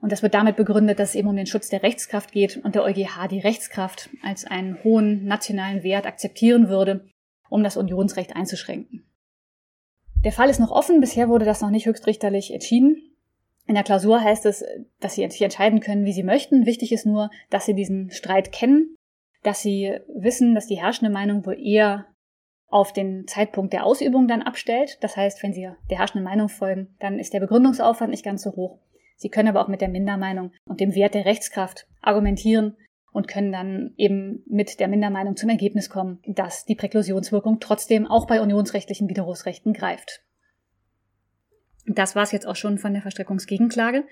Und 0.00 0.12
das 0.12 0.22
wird 0.22 0.34
damit 0.34 0.56
begründet, 0.56 0.98
dass 0.98 1.10
es 1.10 1.14
eben 1.14 1.28
um 1.28 1.36
den 1.36 1.46
Schutz 1.46 1.70
der 1.70 1.82
Rechtskraft 1.82 2.32
geht 2.32 2.58
und 2.58 2.74
der 2.74 2.84
EuGH 2.84 3.28
die 3.30 3.40
Rechtskraft 3.40 4.10
als 4.22 4.44
einen 4.44 4.82
hohen 4.84 5.24
nationalen 5.24 5.82
Wert 5.82 6.06
akzeptieren 6.06 6.68
würde, 6.68 7.08
um 7.48 7.62
das 7.62 7.78
Unionsrecht 7.78 8.36
einzuschränken. 8.36 9.06
Der 10.24 10.32
Fall 10.32 10.48
ist 10.48 10.58
noch 10.58 10.70
offen, 10.70 11.00
bisher 11.00 11.28
wurde 11.28 11.44
das 11.44 11.60
noch 11.60 11.70
nicht 11.70 11.86
höchstrichterlich 11.86 12.52
entschieden. 12.52 13.14
In 13.66 13.74
der 13.74 13.84
Klausur 13.84 14.22
heißt 14.22 14.46
es, 14.46 14.64
dass 15.00 15.14
Sie 15.14 15.22
entscheiden 15.22 15.80
können, 15.80 16.04
wie 16.04 16.12
Sie 16.12 16.22
möchten. 16.22 16.66
Wichtig 16.66 16.92
ist 16.92 17.06
nur, 17.06 17.30
dass 17.50 17.66
Sie 17.66 17.74
diesen 17.74 18.10
Streit 18.10 18.50
kennen, 18.50 18.96
dass 19.42 19.60
Sie 19.60 19.98
wissen, 20.08 20.54
dass 20.54 20.66
die 20.66 20.80
herrschende 20.80 21.12
Meinung 21.12 21.44
wohl 21.44 21.58
eher 21.58 22.06
auf 22.68 22.92
den 22.92 23.26
Zeitpunkt 23.26 23.72
der 23.72 23.84
Ausübung 23.84 24.26
dann 24.26 24.42
abstellt. 24.42 24.98
Das 25.02 25.16
heißt, 25.16 25.42
wenn 25.42 25.52
Sie 25.52 25.68
der 25.90 25.98
herrschenden 25.98 26.24
Meinung 26.24 26.48
folgen, 26.48 26.94
dann 27.00 27.18
ist 27.18 27.34
der 27.34 27.40
Begründungsaufwand 27.40 28.10
nicht 28.10 28.24
ganz 28.24 28.42
so 28.42 28.52
hoch. 28.56 28.78
Sie 29.16 29.28
können 29.28 29.48
aber 29.48 29.62
auch 29.62 29.68
mit 29.68 29.80
der 29.80 29.88
Mindermeinung 29.88 30.52
und 30.66 30.80
dem 30.80 30.94
Wert 30.94 31.14
der 31.14 31.24
Rechtskraft 31.24 31.86
argumentieren 32.00 32.76
und 33.14 33.28
können 33.28 33.52
dann 33.52 33.94
eben 33.96 34.42
mit 34.46 34.80
der 34.80 34.88
Mindermeinung 34.88 35.36
zum 35.36 35.48
Ergebnis 35.48 35.88
kommen, 35.88 36.18
dass 36.26 36.64
die 36.64 36.74
Präklusionswirkung 36.74 37.60
trotzdem 37.60 38.08
auch 38.08 38.26
bei 38.26 38.40
unionsrechtlichen 38.40 39.08
Widerrufsrechten 39.08 39.72
greift. 39.72 40.24
Das 41.86 42.16
war 42.16 42.24
es 42.24 42.32
jetzt 42.32 42.46
auch 42.46 42.56
schon 42.56 42.76
von 42.76 42.92
der 42.92 43.02
Verstreckungsgegenklage. 43.02 44.02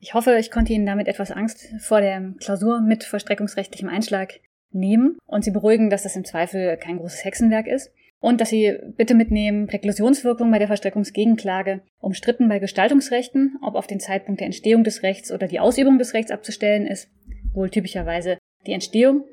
Ich 0.00 0.12
hoffe, 0.12 0.36
ich 0.38 0.50
konnte 0.50 0.74
Ihnen 0.74 0.84
damit 0.84 1.08
etwas 1.08 1.30
Angst 1.30 1.66
vor 1.78 2.02
der 2.02 2.34
Klausur 2.40 2.82
mit 2.82 3.04
verstreckungsrechtlichem 3.04 3.88
Einschlag 3.88 4.34
nehmen 4.70 5.16
und 5.24 5.44
Sie 5.44 5.50
beruhigen, 5.50 5.88
dass 5.88 6.02
das 6.02 6.16
im 6.16 6.26
Zweifel 6.26 6.76
kein 6.76 6.98
großes 6.98 7.24
Hexenwerk 7.24 7.66
ist. 7.66 7.90
Und 8.20 8.42
dass 8.42 8.50
Sie 8.50 8.78
bitte 8.98 9.14
mitnehmen, 9.14 9.66
Präklusionswirkung 9.66 10.50
bei 10.50 10.58
der 10.58 10.68
Verstreckungsgegenklage 10.68 11.80
umstritten 12.00 12.50
bei 12.50 12.58
Gestaltungsrechten, 12.58 13.56
ob 13.62 13.76
auf 13.76 13.86
den 13.86 13.98
Zeitpunkt 13.98 14.40
der 14.40 14.46
Entstehung 14.46 14.84
des 14.84 15.02
Rechts 15.02 15.32
oder 15.32 15.48
die 15.48 15.58
Ausübung 15.58 15.98
des 15.98 16.12
Rechts 16.12 16.30
abzustellen 16.30 16.86
ist, 16.86 17.10
wohl 17.54 17.70
typischerweise 17.70 18.38
die 18.66 18.72
Entstehung, 18.72 19.24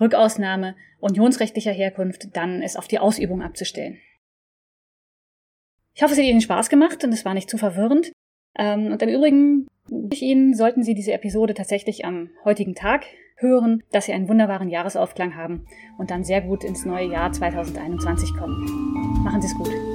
Rückausnahme 0.00 0.76
unionsrechtlicher 1.00 1.72
Herkunft, 1.72 2.36
dann 2.36 2.62
ist 2.62 2.78
auf 2.78 2.88
die 2.88 2.98
Ausübung 2.98 3.42
abzustellen. 3.42 3.98
Ich 5.94 6.02
hoffe, 6.02 6.12
es 6.12 6.18
hat 6.18 6.26
Ihnen 6.26 6.40
Spaß 6.40 6.70
gemacht 6.70 7.04
und 7.04 7.12
es 7.12 7.24
war 7.24 7.34
nicht 7.34 7.48
zu 7.48 7.58
verwirrend. 7.58 8.12
Ähm, 8.58 8.90
und 8.90 9.02
im 9.02 9.08
Übrigen 9.08 9.68
ich 10.10 10.22
Ihnen, 10.22 10.54
sollten 10.54 10.82
Sie 10.82 10.94
diese 10.94 11.12
Episode 11.12 11.54
tatsächlich 11.54 12.04
am 12.04 12.30
heutigen 12.44 12.74
Tag 12.74 13.04
hören, 13.36 13.82
dass 13.92 14.06
Sie 14.06 14.12
einen 14.12 14.28
wunderbaren 14.28 14.70
Jahresaufklang 14.70 15.36
haben 15.36 15.66
und 15.98 16.10
dann 16.10 16.24
sehr 16.24 16.40
gut 16.40 16.64
ins 16.64 16.84
neue 16.84 17.10
Jahr 17.10 17.32
2021 17.32 18.34
kommen. 18.34 19.22
Machen 19.24 19.42
Sie 19.42 19.48
es 19.48 19.54
gut. 19.54 19.93